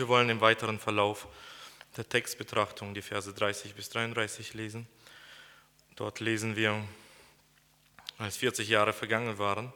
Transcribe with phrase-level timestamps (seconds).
[0.00, 1.28] Wir wollen im weiteren Verlauf
[1.94, 4.88] der Textbetrachtung die Verse 30 bis 33 lesen.
[5.94, 6.82] Dort lesen wir,
[8.16, 9.70] als 40 Jahre vergangen waren,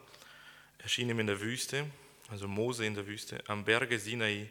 [0.79, 1.85] erschien ihm in der Wüste,
[2.31, 4.49] also Mose in der Wüste, am Berge Sinai,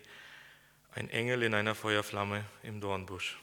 [0.94, 3.40] ein Engel in einer Feuerflamme im Dornbusch.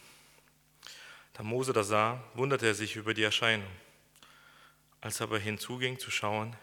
[1.32, 3.72] Da Mose das sah, wunderte er sich über die Erscheinung.
[5.00, 6.54] Als er aber hinzuging zu schauen,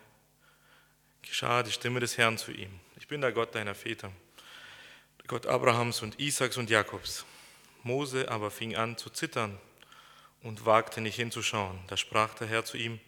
[1.21, 2.79] geschah die Stimme des Herrn zu ihm.
[2.95, 4.13] Ich bin der Gott deiner Väter,
[5.28, 7.25] Gott Abrahams und Isaaks und Jakobs.
[7.83, 9.60] Mose aber fing an zu zittern
[10.42, 11.78] und wagte nicht hinzuschauen.
[11.88, 13.01] Da sprach der Herr zu ihm,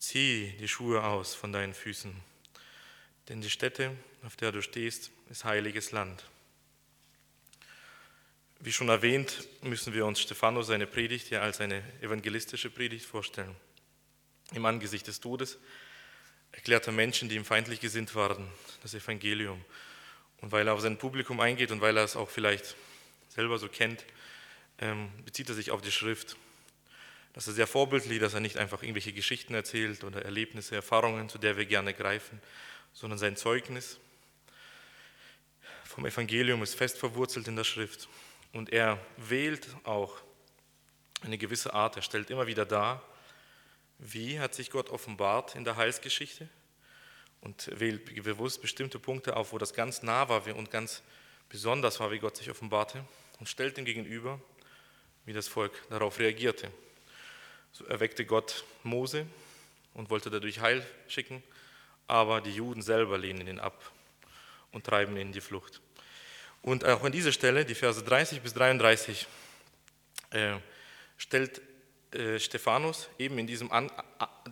[0.00, 2.12] zieh die Schuhe aus von deinen Füßen,
[3.28, 3.94] denn die Stätte,
[4.26, 6.24] auf der du stehst, ist heiliges Land.
[8.58, 13.54] Wie schon erwähnt, müssen wir uns Stephanus seine Predigt ja als eine evangelistische Predigt vorstellen.
[14.54, 15.58] Im Angesicht des Todes
[16.50, 18.48] erklärt er Menschen, die ihm feindlich gesinnt waren,
[18.82, 19.64] das Evangelium.
[20.40, 22.76] Und weil er auf sein Publikum eingeht und weil er es auch vielleicht
[23.28, 24.04] selber so kennt,
[24.78, 26.36] ähm, bezieht er sich auf die Schrift.
[27.32, 31.38] Das ist sehr vorbildlich, dass er nicht einfach irgendwelche Geschichten erzählt oder Erlebnisse, Erfahrungen, zu
[31.38, 32.40] der wir gerne greifen,
[32.92, 33.98] sondern sein Zeugnis
[35.98, 38.08] vom Evangelium ist fest verwurzelt in der Schrift.
[38.52, 40.16] Und er wählt auch
[41.22, 43.02] eine gewisse Art, er stellt immer wieder dar,
[43.98, 46.48] wie hat sich Gott offenbart in der Heilsgeschichte
[47.40, 51.02] und wählt bewusst bestimmte Punkte auf, wo das ganz nah war und ganz
[51.48, 53.04] besonders war, wie Gott sich offenbarte
[53.38, 54.40] und stellt ihm gegenüber,
[55.24, 56.70] wie das Volk darauf reagierte.
[57.72, 59.26] So erweckte Gott Mose
[59.94, 61.42] und wollte dadurch Heil schicken,
[62.06, 63.92] aber die Juden selber lehnen ihn ab
[64.72, 65.80] und treiben ihn in die Flucht.
[66.62, 69.26] Und auch an dieser Stelle, die Verse 30 bis 33,
[70.30, 70.56] äh,
[71.16, 71.60] stellt
[72.12, 73.90] äh, Stephanus eben in diesem, an,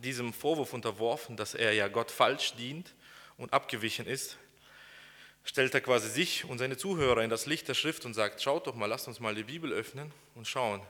[0.03, 2.95] diesem Vorwurf unterworfen, dass er ja Gott falsch dient
[3.39, 4.37] und abgewichen ist,
[5.45, 8.67] stellt er quasi sich und seine Zuhörer in das Licht der Schrift und sagt, schaut
[8.67, 10.83] doch mal, lasst uns mal die Bibel öffnen und schauen,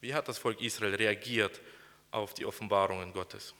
[0.00, 1.60] wie hat das Volk Israel reagiert
[2.10, 3.54] auf die Offenbarungen Gottes.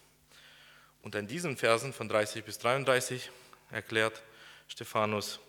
[1.02, 3.30] Und in diesen Versen von 30 bis 33
[3.70, 4.22] erklärt
[4.68, 5.40] Stephanus,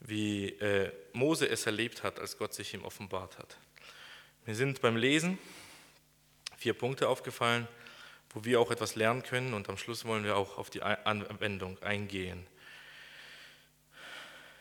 [0.00, 3.58] wie äh, Mose es erlebt hat, als Gott sich ihm offenbart hat.
[4.46, 5.38] Wir sind beim Lesen
[6.60, 7.66] vier Punkte aufgefallen,
[8.34, 11.82] wo wir auch etwas lernen können und am Schluss wollen wir auch auf die Anwendung
[11.82, 12.46] eingehen.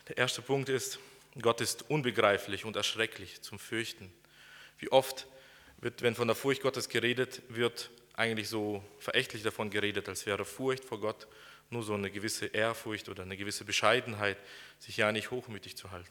[0.08, 0.98] Der erste Punkt ist,
[1.42, 4.14] Gott ist unbegreiflich und erschrecklich zum Fürchten.
[4.78, 5.28] Wie oft
[5.82, 10.46] wird, wenn von der Furcht Gottes geredet wird, eigentlich so verächtlich davon geredet, als wäre
[10.46, 11.28] Furcht vor Gott
[11.70, 14.38] nur so eine gewisse Ehrfurcht oder eine gewisse Bescheidenheit,
[14.80, 16.10] sich ja nicht hochmütig zu halten.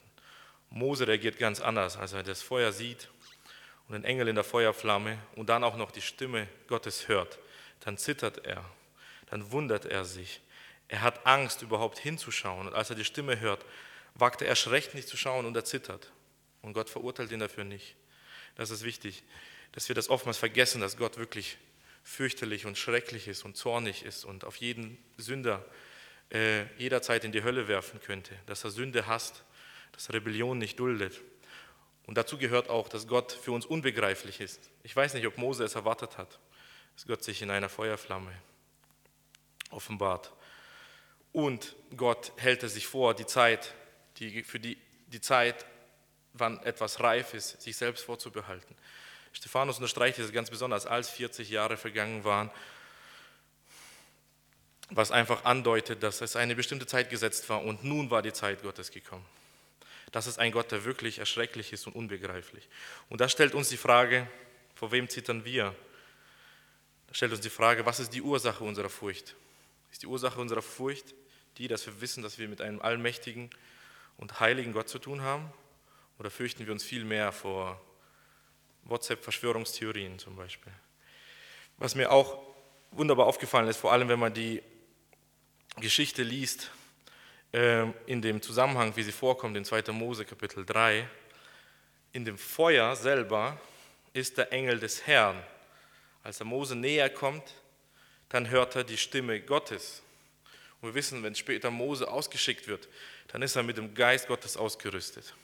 [0.69, 3.09] Mose reagiert ganz anders, als er das Feuer sieht
[3.89, 7.39] und den Engel in der Feuerflamme und dann auch noch die Stimme Gottes hört.
[7.81, 8.65] Dann zittert er,
[9.31, 10.41] dann wundert er sich.
[10.89, 12.67] Er hat Angst, überhaupt hinzuschauen.
[12.67, 13.65] Und als er die Stimme hört,
[14.15, 16.13] wagt er erst recht nicht zu schauen und er zittert.
[16.63, 17.97] Und Gott verurteilt ihn dafür nicht.
[18.57, 19.23] Das ist wichtig,
[19.73, 21.59] dass wir das oftmals vergessen, dass Gott wirklich
[22.03, 25.65] fürchterlich und schrecklich ist und zornig ist und auf jeden Sünder
[26.31, 29.45] äh, jederzeit in die Hölle werfen könnte, dass er Sünde hasst,
[29.93, 31.21] dass er Rebellion nicht duldet.
[32.09, 34.71] Und dazu gehört auch, dass Gott für uns unbegreiflich ist.
[34.83, 36.39] Ich weiß nicht, ob Mose es erwartet hat,
[36.95, 38.33] dass Gott sich in einer Feuerflamme
[39.69, 40.33] offenbart.
[41.33, 43.75] Und Gott hält es sich vor, die Zeit
[44.17, 45.67] die, für die, die Zeit,
[46.33, 48.75] wann etwas reif ist, sich selbst vorzubehalten.
[49.35, 52.51] Stephanus unterstreicht es ganz besonders, als 40 Jahre vergangen waren,
[54.89, 58.63] was einfach andeutet, dass es eine bestimmte Zeit gesetzt war und nun war die Zeit
[58.63, 59.27] Gottes gekommen.
[60.13, 62.69] Das ist ein Gott, der wirklich erschrecklich ist und unbegreiflich.
[63.09, 64.27] Und das stellt uns die Frage,
[64.75, 65.75] vor wem zittern wir?
[67.09, 69.35] Das stellt uns die Frage, was ist die Ursache unserer Furcht?
[69.91, 71.15] Ist die Ursache unserer Furcht
[71.57, 73.51] die, dass wir wissen, dass wir mit einem allmächtigen,
[74.19, 75.51] und heiligen Gott zu tun haben?
[76.19, 77.81] Oder fürchten wir uns viel mehr vor
[78.85, 80.73] WhatsApp-Verschwörungstheorien zum Beispiel?
[81.79, 82.39] Was mir auch
[82.91, 84.63] wunderbar aufgefallen ist, vor allem wenn man die
[85.77, 86.71] Geschichte liest,
[87.53, 89.91] in dem Zusammenhang, wie sie vorkommt in 2.
[89.93, 91.09] Mose Kapitel 3,
[92.13, 93.59] in dem Feuer selber
[94.13, 95.43] ist der Engel des Herrn.
[96.23, 97.55] Als der Mose näher kommt,
[98.29, 100.03] dann hört er die Stimme Gottes.
[100.81, 102.89] Und wir wissen, wenn später Mose ausgeschickt wird,
[103.29, 105.35] dann ist er mit dem Geist Gottes ausgerüstet.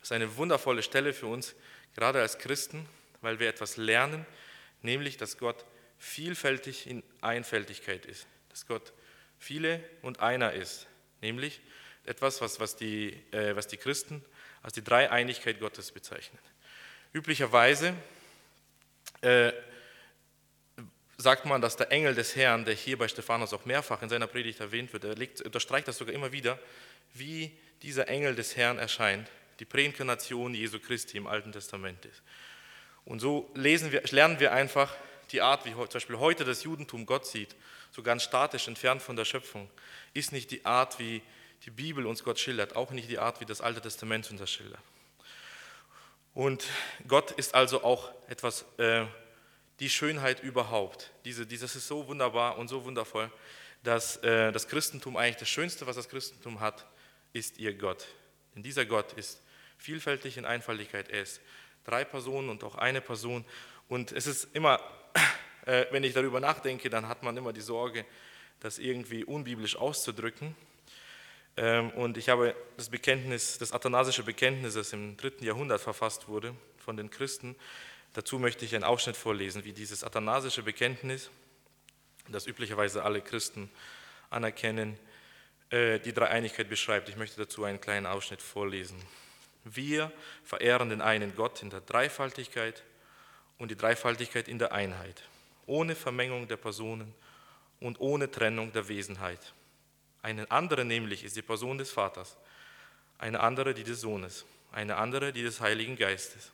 [0.00, 1.54] Das ist eine wundervolle Stelle für uns,
[1.94, 2.88] gerade als Christen,
[3.20, 4.26] weil wir etwas lernen,
[4.82, 5.64] nämlich, dass Gott
[5.98, 8.92] vielfältig in Einfältigkeit ist, dass Gott
[9.38, 10.86] viele und einer ist,
[11.24, 11.60] nämlich
[12.04, 14.24] etwas, was, was, die, äh, was die Christen
[14.62, 16.38] als die Dreieinigkeit Gottes bezeichnen.
[17.12, 17.94] Üblicherweise
[19.22, 19.52] äh,
[21.16, 24.26] sagt man, dass der Engel des Herrn, der hier bei Stephanus auch mehrfach in seiner
[24.26, 26.58] Predigt erwähnt wird, er legt, unterstreicht das sogar immer wieder,
[27.14, 29.28] wie dieser Engel des Herrn erscheint,
[29.60, 32.22] die Präinkarnation Jesu Christi im Alten Testament ist.
[33.04, 34.94] Und so wir, lernen wir einfach
[35.30, 37.54] die Art, wie zum Beispiel heute das Judentum Gott sieht,
[37.94, 39.70] so ganz statisch entfernt von der Schöpfung,
[40.14, 41.22] ist nicht die Art, wie
[41.64, 44.50] die Bibel uns Gott schildert, auch nicht die Art, wie das Alte Testament uns das
[44.50, 44.80] schildert.
[46.34, 46.64] Und
[47.06, 49.04] Gott ist also auch etwas, äh,
[49.78, 51.12] die Schönheit überhaupt.
[51.24, 53.30] Diese, dieses ist so wunderbar und so wundervoll,
[53.84, 56.86] dass äh, das Christentum eigentlich das Schönste, was das Christentum hat,
[57.32, 58.06] ist ihr Gott.
[58.56, 59.40] Denn dieser Gott ist
[59.78, 61.10] vielfältig in Einfaltigkeit.
[61.10, 61.40] Er ist
[61.84, 63.44] drei Personen und auch eine Person.
[63.88, 64.80] Und es ist immer,
[65.66, 68.04] äh, wenn ich darüber nachdenke, dann hat man immer die Sorge,
[68.60, 70.54] das irgendwie unbiblisch auszudrücken.
[71.56, 76.54] Ähm, und ich habe das Bekenntnis, das athanasische Bekenntnis, das im dritten Jahrhundert verfasst wurde
[76.78, 77.56] von den Christen.
[78.14, 81.30] Dazu möchte ich einen Ausschnitt vorlesen, wie dieses athanasische Bekenntnis,
[82.28, 83.70] das üblicherweise alle Christen
[84.30, 84.98] anerkennen,
[85.70, 87.08] äh, die Dreieinigkeit beschreibt.
[87.08, 89.00] Ich möchte dazu einen kleinen Ausschnitt vorlesen.
[89.64, 90.12] Wir
[90.44, 92.82] verehren den einen Gott in der Dreifaltigkeit
[93.58, 95.22] und die Dreifaltigkeit in der Einheit,
[95.66, 97.14] ohne Vermengung der Personen
[97.80, 99.52] und ohne Trennung der Wesenheit.
[100.22, 102.36] Eine andere nämlich ist die Person des Vaters,
[103.18, 106.50] eine andere die des Sohnes, eine andere die des Heiligen Geistes.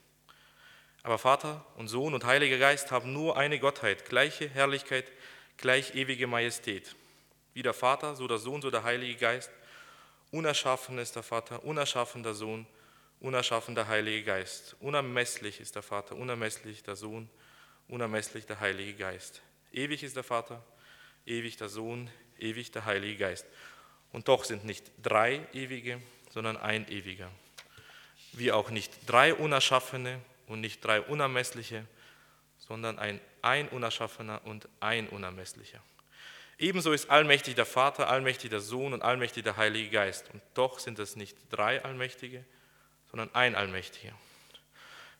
[1.02, 5.06] Aber Vater und Sohn und Heiliger Geist haben nur eine Gottheit, gleiche Herrlichkeit,
[5.56, 6.94] gleich ewige Majestät.
[7.54, 9.50] Wie der Vater, so der Sohn, so der Heilige Geist.
[10.30, 12.66] Unerschaffen ist der Vater, unerschaffen der Sohn,
[13.20, 14.76] unerschaffen der Heilige Geist.
[14.80, 17.28] Unermesslich ist der Vater, unermesslich der Sohn,
[17.90, 19.42] unermesslich der Heilige Geist.
[19.72, 20.64] Ewig ist der Vater,
[21.26, 23.46] ewig der Sohn, ewig der Heilige Geist.
[24.12, 26.00] Und doch sind nicht drei ewige,
[26.30, 27.30] sondern ein ewiger.
[28.32, 31.86] Wie auch nicht drei unerschaffene und nicht drei unermessliche,
[32.58, 35.80] sondern ein ein unerschaffener und ein unermesslicher.
[36.58, 40.30] Ebenso ist allmächtig der Vater, allmächtig der Sohn und allmächtig der Heilige Geist.
[40.32, 42.44] Und doch sind es nicht drei Allmächtige,
[43.10, 44.12] sondern ein Allmächtiger.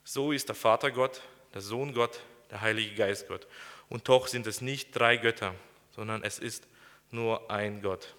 [0.05, 1.23] So ist der Vater Gott,
[1.55, 2.21] der Sohn Gott,
[2.51, 3.47] der Heilige Geist Gott.
[3.89, 5.55] Und doch sind es nicht drei Götter,
[5.91, 6.67] sondern es ist
[7.11, 8.15] nur ein Gott.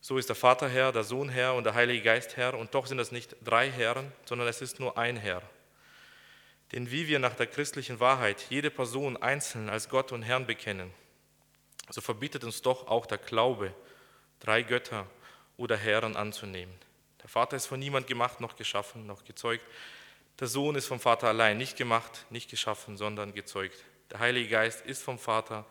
[0.00, 2.54] So ist der Vater Herr, der Sohn Herr und der Heilige Geist Herr.
[2.54, 5.42] Und doch sind es nicht drei Herren, sondern es ist nur ein Herr.
[6.72, 10.90] Denn wie wir nach der christlichen Wahrheit jede Person einzeln als Gott und Herrn bekennen,
[11.90, 13.74] so verbietet uns doch auch der Glaube,
[14.38, 15.06] drei Götter
[15.56, 16.74] oder Herren anzunehmen.
[17.22, 19.64] Der Vater ist von niemand gemacht, noch geschaffen, noch gezeugt.
[20.40, 23.84] Der Sohn ist vom Vater allein nicht gemacht, nicht geschaffen, sondern gezeugt.
[24.10, 25.66] Der Heilige Geist ist vom Vater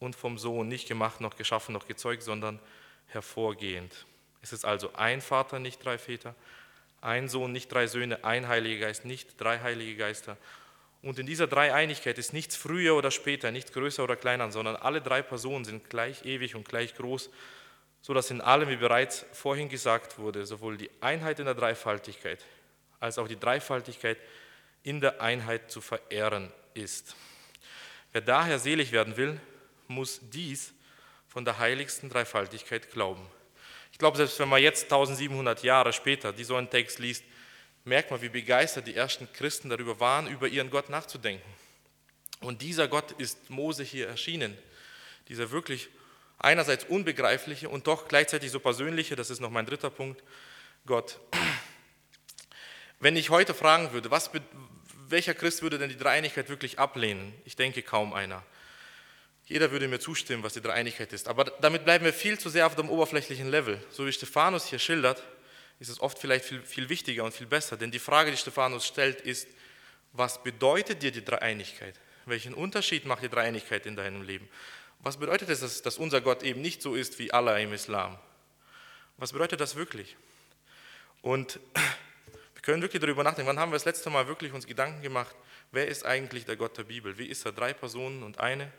[0.00, 2.58] und vom Sohn nicht gemacht, noch geschaffen, noch gezeugt, sondern
[3.06, 4.06] hervorgehend.
[4.42, 6.34] Es ist also ein Vater, nicht drei Väter,
[7.00, 10.36] ein Sohn, nicht drei Söhne, ein Heiliger Geist, nicht drei Heilige Geister.
[11.02, 15.00] Und in dieser Dreieinigkeit ist nichts früher oder später, nichts größer oder kleiner, sondern alle
[15.00, 17.30] drei Personen sind gleich ewig und gleich groß
[18.02, 22.44] so dass in allem, wie bereits vorhin gesagt wurde, sowohl die Einheit in der Dreifaltigkeit
[23.00, 24.18] als auch die Dreifaltigkeit
[24.82, 27.16] in der Einheit zu verehren ist.
[28.12, 29.40] Wer daher selig werden will,
[29.88, 30.72] muss dies
[31.28, 33.26] von der heiligsten Dreifaltigkeit glauben.
[33.92, 37.24] Ich glaube, selbst wenn man jetzt 1700 Jahre später die so einen Text liest,
[37.84, 41.48] merkt man, wie begeistert die ersten Christen darüber waren, über ihren Gott nachzudenken.
[42.40, 44.56] Und dieser Gott ist Mose hier erschienen,
[45.28, 45.88] dieser wirklich
[46.38, 50.22] einerseits unbegreifliche und doch gleichzeitig so persönliche, das ist noch mein dritter Punkt,
[50.86, 51.20] Gott.
[53.00, 54.30] Wenn ich heute fragen würde, was,
[55.08, 57.32] welcher Christ würde denn die Dreieinigkeit wirklich ablehnen?
[57.46, 58.42] Ich denke kaum einer.
[59.46, 61.26] Jeder würde mir zustimmen, was die Dreieinigkeit ist.
[61.26, 63.82] Aber damit bleiben wir viel zu sehr auf dem oberflächlichen Level.
[63.90, 65.24] So wie Stephanus hier schildert,
[65.80, 67.78] ist es oft vielleicht viel, viel wichtiger und viel besser.
[67.78, 69.48] Denn die Frage, die Stephanus stellt, ist,
[70.12, 71.94] was bedeutet dir die Dreieinigkeit?
[72.26, 74.46] Welchen Unterschied macht die Dreieinigkeit in deinem Leben?
[75.00, 78.18] Was bedeutet es, dass unser Gott eben nicht so ist wie Allah im Islam?
[79.16, 80.16] Was bedeutet das wirklich?
[81.22, 81.58] Und
[82.60, 85.34] wir können wirklich darüber nachdenken, wann haben wir das letzte Mal wirklich uns Gedanken gemacht,
[85.72, 87.16] wer ist eigentlich der Gott der Bibel?
[87.16, 88.70] Wie ist er drei Personen und eine?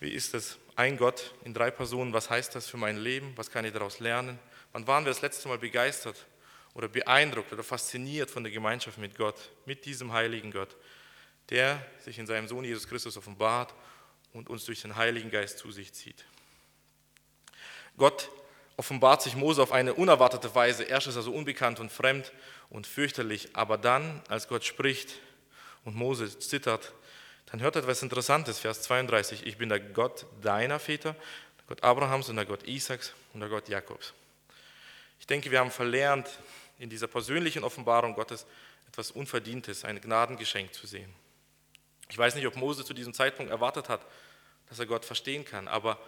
[0.00, 2.12] Wie ist es ein Gott in drei Personen?
[2.12, 3.32] Was heißt das für mein Leben?
[3.36, 4.38] Was kann ich daraus lernen?
[4.74, 6.26] Wann waren wir das letzte Mal begeistert
[6.74, 10.76] oder beeindruckt oder fasziniert von der Gemeinschaft mit Gott, mit diesem heiligen Gott,
[11.48, 13.74] der sich in seinem Sohn Jesus Christus offenbart
[14.34, 16.26] und uns durch den Heiligen Geist zu sich zieht.
[17.96, 18.30] Gott
[18.78, 20.84] offenbart sich Mose auf eine unerwartete Weise.
[20.84, 22.32] Erst ist er so unbekannt und fremd
[22.70, 25.16] und fürchterlich, aber dann, als Gott spricht
[25.84, 26.92] und Mose zittert,
[27.46, 29.44] dann hört er etwas Interessantes, Vers 32.
[29.46, 33.48] Ich bin der Gott deiner Väter, der Gott Abrahams und der Gott Isaaks und der
[33.48, 34.14] Gott Jakobs.
[35.18, 36.28] Ich denke, wir haben verlernt,
[36.78, 38.46] in dieser persönlichen Offenbarung Gottes
[38.86, 41.12] etwas Unverdientes, ein Gnadengeschenk zu sehen.
[42.08, 44.02] Ich weiß nicht, ob Mose zu diesem Zeitpunkt erwartet hat,
[44.68, 45.98] dass er Gott verstehen kann, aber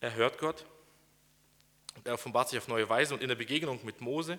[0.00, 0.66] er hört Gott,
[2.04, 4.38] er offenbart sich auf neue Weise und in der Begegnung mit Mose,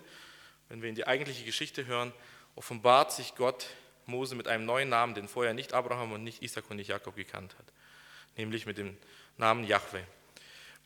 [0.70, 2.14] wenn wir in die eigentliche Geschichte hören,
[2.56, 3.68] offenbart sich Gott
[4.06, 7.16] Mose mit einem neuen Namen, den vorher nicht Abraham und nicht Isaac und nicht Jakob
[7.16, 7.66] gekannt hat,
[8.38, 8.98] nämlich mit dem
[9.38, 10.04] Namen Yahweh.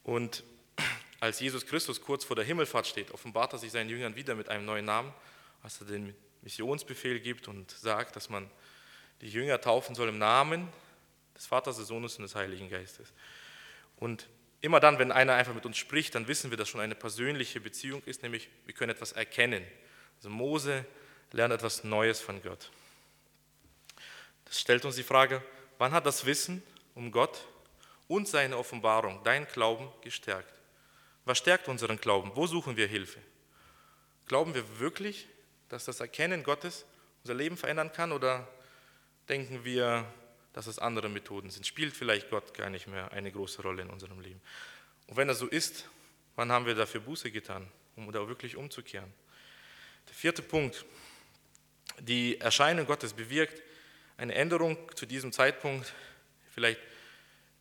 [0.03, 0.43] Und
[1.19, 4.49] als Jesus Christus kurz vor der Himmelfahrt steht, offenbart er sich seinen Jüngern wieder mit
[4.49, 5.13] einem neuen Namen,
[5.63, 8.49] als er den Missionsbefehl gibt und sagt, dass man
[9.21, 10.67] die Jünger taufen soll im Namen
[11.35, 13.11] des Vaters, des Sohnes und des Heiligen Geistes.
[13.97, 14.27] Und
[14.61, 17.59] immer dann, wenn einer einfach mit uns spricht, dann wissen wir, dass schon eine persönliche
[17.59, 19.65] Beziehung ist, nämlich wir können etwas erkennen.
[20.17, 20.85] Also Mose
[21.31, 22.71] lernt etwas Neues von Gott.
[24.45, 25.43] Das stellt uns die Frage,
[25.77, 26.63] wann hat das Wissen
[26.95, 27.45] um Gott
[28.07, 30.53] und seine Offenbarung dein Glauben gestärkt?
[31.25, 32.31] Was stärkt unseren Glauben?
[32.35, 33.19] Wo suchen wir Hilfe?
[34.27, 35.27] Glauben wir wirklich,
[35.69, 36.85] dass das Erkennen Gottes
[37.23, 38.47] unser Leben verändern kann oder
[39.27, 40.05] denken wir,
[40.57, 41.67] dass es andere Methoden sind?
[41.67, 44.41] Spielt vielleicht Gott gar nicht mehr eine große Rolle in unserem Leben?
[45.05, 45.87] Und wenn das so ist,
[46.35, 49.13] wann haben wir dafür Buße getan, um da wirklich umzukehren?
[50.07, 50.83] Der vierte Punkt,
[51.99, 53.61] die Erscheinung Gottes bewirkt
[54.17, 55.93] eine Änderung zu diesem Zeitpunkt.
[56.55, 56.79] Vielleicht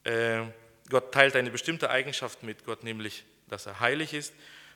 [0.05, 0.45] äh,
[0.88, 4.33] Gott teilt eine bestimmte Eigenschaft mit Gott, nämlich, dass er heilig ist.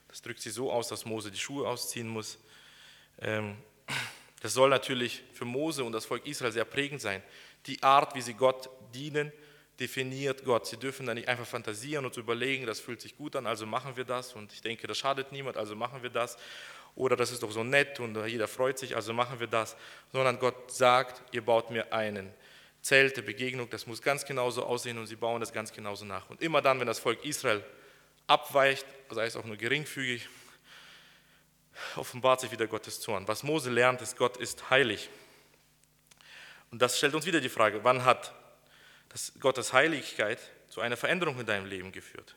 [0.08, 2.36] Das drückt sie so aus, dass Mose die Schuhe ausziehen muss.
[3.18, 3.56] Ähm,
[4.42, 7.22] das soll natürlich für Mose und das Volk Israel sehr prägend sein.
[7.66, 9.32] Die Art, wie sie Gott dienen,
[9.78, 10.66] definiert Gott.
[10.66, 13.96] Sie dürfen da nicht einfach fantasieren und überlegen, das fühlt sich gut an, also machen
[13.96, 14.34] wir das.
[14.34, 16.36] Und ich denke, das schadet niemand, also machen wir das
[16.94, 19.76] oder das ist doch so nett und jeder freut sich, also machen wir das,
[20.12, 22.32] sondern Gott sagt, ihr baut mir einen
[22.82, 26.28] Zelt der Begegnung, das muss ganz genauso aussehen und sie bauen das ganz genauso nach.
[26.30, 27.62] Und immer dann, wenn das Volk Israel
[28.26, 30.28] abweicht, sei es auch nur geringfügig,
[31.96, 33.28] offenbart sich wieder Gottes Zorn.
[33.28, 35.10] Was Mose lernt, ist, Gott ist heilig.
[36.70, 38.32] Und das stellt uns wieder die Frage, wann hat
[39.08, 42.36] das Gottes Heiligkeit zu einer Veränderung in deinem Leben geführt?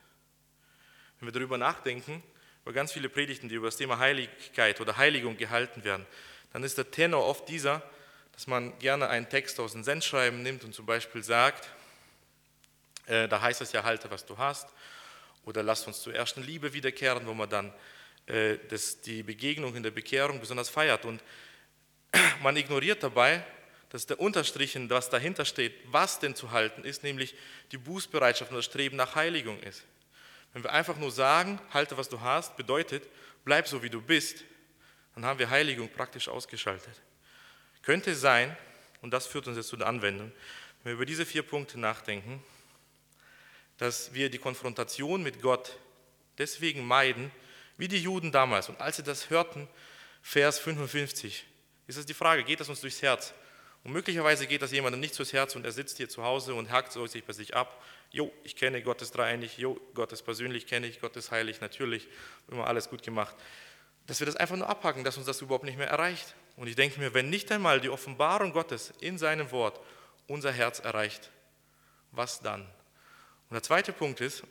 [1.18, 2.22] Wenn wir darüber nachdenken,
[2.62, 6.06] über ganz viele Predigten, die über das Thema Heiligkeit oder Heiligung gehalten werden,
[6.52, 7.82] dann ist der Tenor oft dieser,
[8.32, 11.68] dass man gerne einen Text aus dem Sendschreiben nimmt und zum Beispiel sagt,
[13.06, 14.68] äh, da heißt es ja, halte, was du hast,
[15.44, 17.72] oder lass uns zur ersten Liebe wiederkehren, wo man dann
[18.26, 21.04] äh, das, die Begegnung in der Bekehrung besonders feiert.
[21.04, 21.22] Und
[22.42, 23.44] man ignoriert dabei,
[23.94, 27.36] dass der Unterstrichen, was dahinter steht, was denn zu halten ist, nämlich
[27.70, 29.84] die Bußbereitschaft und das Streben nach Heiligung ist.
[30.52, 33.04] Wenn wir einfach nur sagen, halte, was du hast, bedeutet,
[33.44, 34.42] bleib so, wie du bist,
[35.14, 37.00] dann haben wir Heiligung praktisch ausgeschaltet.
[37.82, 38.56] Könnte sein,
[39.00, 40.32] und das führt uns jetzt zu der Anwendung,
[40.82, 42.42] wenn wir über diese vier Punkte nachdenken,
[43.78, 45.78] dass wir die Konfrontation mit Gott
[46.38, 47.30] deswegen meiden,
[47.76, 48.68] wie die Juden damals.
[48.68, 49.68] Und als sie das hörten,
[50.20, 51.46] Vers 55,
[51.86, 53.32] ist es die Frage, geht das uns durchs Herz?
[53.84, 56.70] Und möglicherweise geht das jemandem nicht durchs Herz und er sitzt hier zu Hause und
[56.70, 57.80] hakt sich bei sich ab
[58.14, 61.60] jo, ich kenne Gott ist dreieinig, jo, Gott ist persönlich, kenne ich, Gott ist heilig,
[61.60, 62.06] natürlich,
[62.48, 63.34] immer alles gut gemacht.
[64.06, 66.34] Dass wir das einfach nur abhaken, dass uns das überhaupt nicht mehr erreicht.
[66.56, 69.80] Und ich denke mir, wenn nicht einmal die Offenbarung Gottes in seinem Wort
[70.28, 71.30] unser Herz erreicht,
[72.12, 72.62] was dann?
[72.62, 74.44] Und der zweite Punkt ist,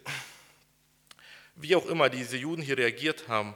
[1.55, 3.55] wie auch immer diese Juden hier reagiert haben,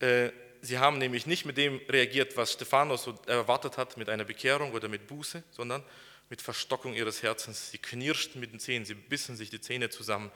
[0.00, 0.30] äh,
[0.64, 4.88] sie haben nämlich nicht mit dem reagiert, was Stephanus erwartet hat, mit einer Bekehrung oder
[4.88, 5.82] mit Buße, sondern
[6.30, 7.70] mit Verstockung ihres Herzens.
[7.70, 10.30] Sie knirschten mit den Zähnen, sie bissen sich die Zähne zusammen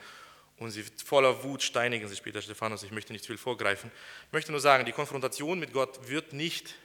[0.57, 2.83] und sie voller Wut steinigen sich später Stephanus.
[2.83, 3.91] Ich möchte nicht viel vorgreifen.
[4.27, 6.75] Ich möchte nur sagen, die Konfrontation mit Gott wird nicht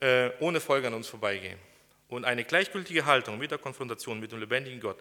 [0.00, 1.58] äh, ohne Folge an uns vorbeigehen.
[2.08, 4.98] Und eine gleichgültige Haltung mit der Konfrontation mit dem lebendigen Gott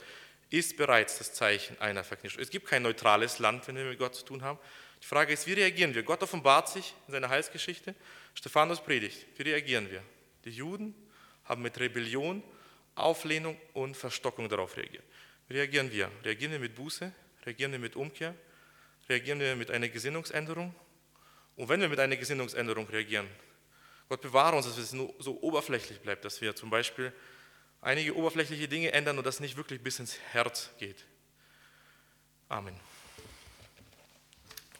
[0.49, 2.41] ist bereits das Zeichen einer Verknirschung.
[2.41, 4.59] Es gibt kein neutrales Land, wenn wir mit Gott zu tun haben.
[5.01, 6.03] Die Frage ist, wie reagieren wir?
[6.03, 7.95] Gott offenbart sich in seiner Heilsgeschichte.
[8.33, 9.25] Stephanus predigt.
[9.35, 10.03] Wie reagieren wir?
[10.45, 10.95] Die Juden
[11.45, 12.43] haben mit Rebellion
[12.95, 15.05] Auflehnung und Verstockung darauf reagieren.
[15.47, 16.11] Wie reagieren wir?
[16.23, 17.11] Reagieren wir mit Buße?
[17.45, 18.33] Reagieren wir mit Umkehr?
[19.07, 20.73] Reagieren wir mit einer Gesinnungsänderung?
[21.55, 23.27] Und wenn wir mit einer Gesinnungsänderung reagieren,
[24.09, 27.13] Gott bewahre uns, dass es nur so oberflächlich bleibt, dass wir zum Beispiel
[27.81, 31.05] einige oberflächliche Dinge ändern und das nicht wirklich bis ins Herz geht.
[32.49, 32.79] Amen.